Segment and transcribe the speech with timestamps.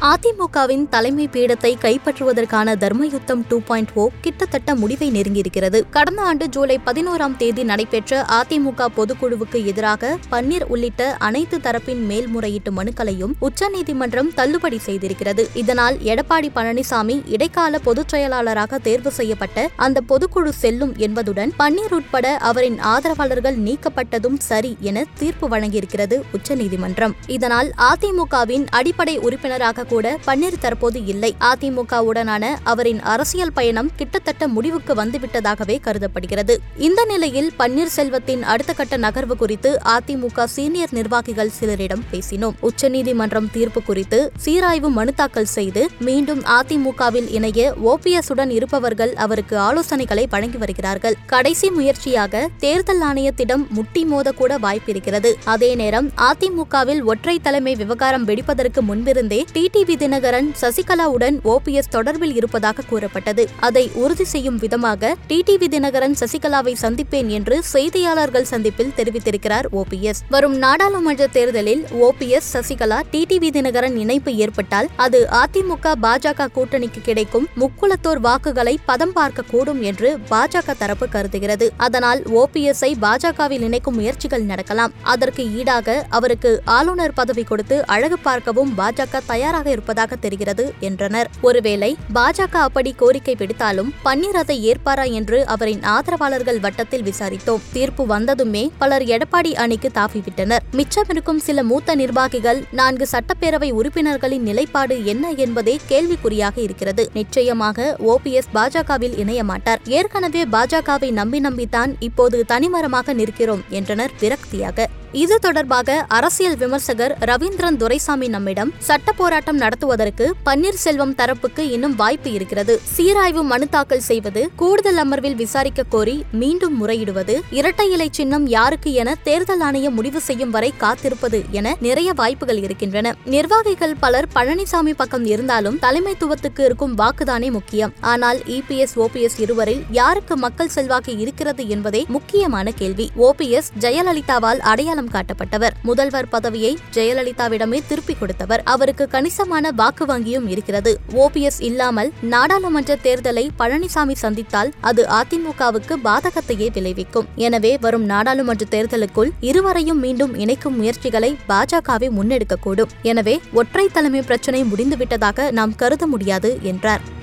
[0.00, 5.82] அதிமுகவின் தலைமை பீடத்தை கைப்பற்றுவதற்கான தர்மயுத்தம் two point ஓ கிட்டத்தட்ட முடிவை நெருங்கியிருக்கிறது.
[5.90, 13.34] கடந்த ஆண்டு ஜூலை பதினோராம் தேதி நடைபெற்ற அதிமுக பொதுக்குழுவுக்கு எதிராக பன்னீர் உள்ளிட்ட அனைத்து தரப்பின் மேல்முறையீட்டு மனுக்களையும்
[13.38, 15.46] உச்சநீதிமன்றம் தள்ளுபடி செய்திருக்கிறது.
[15.54, 22.78] இதனால் எடப்பாடி பழனிசாமி இடைக்கால பொதுச் செயலாளராக தேர்வு செய்யப்பட்ட அந்த பொதுக்குழு செல்லும் என்பதுடன் பன்னீர் உட்பட அவரின்
[22.78, 27.14] ஆதரவாளர்கள் நீக்கப்பட்டதும் சரி என தீர்ப்பு வழங்கியிருக்கிறது உச்சநீதிமன்றம்.
[27.26, 31.36] இதனால் அதிமுகவின் அடிப்படை உறுப்பினராக கூட பன்னீர் தற்போது இல்லை.
[31.40, 36.60] அதிமுகவுடனான அவரின் அரசியல் பயணம் கிட்டத்தட்ட முடிவுக்கு வந்துவிட்டதாகவே கருதப்படுகிறது.
[36.76, 42.54] இந்த நிலையில் பன்னீர்செல்வத்தின் அடுத்த கட்ட நகர்வு குறித்து அதிமுக சீனியர் நிர்வாகிகள் சிலரிடம் பேசினோம்.
[42.60, 50.24] உச்சநீதிமன்றம் தீர்ப்பு குறித்து சீராய்வு மனு தாக்கல் செய்து மீண்டும் அதிமுகவில் இணைய ஓபிஎஸ் உடன் இருப்பவர்கள் அவருக்கு ஆலோசனைகளை
[50.30, 51.14] வழங்கி வருகிறார்கள்.
[51.26, 55.34] கடைசி முயற்சியாக தேர்தல் ஆணையத்திடம் முட்டி மோதக்கூட வாய்ப்பிருக்கிறது.
[55.44, 59.44] அதே நேரம் அதிமுகவில் ஒற்றை தலைமை விவகாரம் வெடிப்பதற்கு முன்பிருந்தே
[59.76, 63.48] டிடிவி தினகரன் சசிகலாவுடன் ஓபிஎஸ் தொடர்பில் இருப்பதாக கூறப்பட்டது.
[63.60, 71.26] அதை உறுதி செய்யும் விதமாக டிடிவி தினகரன் சசிகலாவை சந்திப்பேன் என்று செய்தியாளர்கள் சந்திப்பில் தெரிவித்திருக்கிறார் ஓபிஎஸ் வரும் நாடாளுமன்ற
[71.26, 79.14] தேர்தலில் ஓபிஎஸ் சசிகலா டிடிவி தினகரன் இணைப்பு ஏற்பட்டால் அது அதிமுக பாஜக கூட்டணிக்கு கிடைக்கும் முக்குளத்தோர் வாக்குகளை பதம்
[79.14, 81.68] பார்க்கக்கூடும் என்று பாஜக தரப்பு கருதுகிறது.
[81.76, 84.92] அதனால் ஓபிஎஸ்ஐ பாஜகவில் இணைக்கும் முயற்சிகள் நடக்கலாம்.
[85.02, 91.30] அதற்கு ஈடாக அவருக்கு ஆளுநர் பதவி கொடுத்து அழகு பார்க்கவும் பாஜக தயாராக இருப்பதாக தெரிகிறது என்றனர்.
[91.40, 97.62] ஒருவேளை பாஜக அப்படி கோரிக்கை விடுத்தாலும் பன்னீர் அதை ஏற்பாரா என்று அவரின் ஆதரவாளர்கள் வட்டத்தில் விசாரித்தோம்.
[97.72, 100.64] தீர்ப்பு வந்ததுமே பலர் எடப்பாடி அணிக்கு தாவிவிட்டனர்.
[100.72, 107.08] மிச்சமிருக்கும் சில மூத்த நிர்வாகிகள் நான்கு சட்டப்பேரவை உறுப்பினர்களின் நிலைப்பாடு என்ன என்பதே கேள்விக்குறியாக இருக்கிறது.
[107.14, 114.86] நிச்சயமாக ஓபிஎஸ் பாஜகவில் இணைய மாட்டார் ஏற்கனவே பாஜகவை நம்பி நம்பித்தான் இப்போது தனிமரமாக நிற்கிறோம் என்றனர் விரக்தியாக.
[115.22, 122.80] இது தொடர்பாக அரசியல் விமர்சகர் ரவீந்திரன் துரைசாமி நம்மிடம் சட்ட போராட்டம் நடத்துவதற்கு பன்னீர்செல்வம் தரப்புக்கு இன்னும் வாய்ப்பு இருக்கிறது.
[122.82, 129.14] சீராய்வு மனு தாக்கல் செய்வது கூடுதல் அமர்வில் விசாரிக்க கோரி மீண்டும் முறையிடுவது இரட்டை இலை சின்னம் யாருக்கு என
[129.22, 133.14] தேர்தல் ஆணையம் முடிவு செய்யும் வரை காத்திருப்பது என நிறைய வாய்ப்புகள் இருக்கின்றன.
[133.24, 137.94] நிர்வாகிகள் பலர் பழனிசாமி பக்கம் இருந்தாலும் தலைமைத்துவத்துக்கு இருக்கும் வாக்குதானே முக்கியம்.
[138.00, 143.10] ஆனால் இபிஎஸ் ஓபிஎஸ் இருவரில் யாருக்கு மக்கள் செல்வாக்கு இருக்கிறது என்பதே முக்கியமான கேள்வி.
[143.18, 145.74] ஓபிஎஸ் ஜெயலலிதாவால் அடையாளம் காட்டப்பட்டவர்.
[145.82, 148.62] முதல்வர் பதவியை ஜெயலலிதாவிடமே திருப்பிக் கொடுத்தவர்.
[148.64, 151.00] அவருக்கு கணிசமான வாக்கு வங்கியும் இருக்கிறது.
[151.14, 157.28] ஓபிஎஸ் இல்லாமல் நாடாளுமன்ற தேர்தலை பழனிசாமி சந்தித்தால் அது அதிமுகவுக்கு பாதகத்தையே விளைவிக்கும்.
[157.34, 162.94] எனவே வரும் நாடாளுமன்ற தேர்தலுக்குள் இருவரையும் மீண்டும் இணைக்கும் முயற்சிகளை பாஜகவே முன்னெடுக்கக்கூடும்.
[163.02, 167.14] எனவே ஒற்றை தலைமை பிரச்சினை முடிந்துவிட்டதாக நாம் கருத முடியாது என்றார்.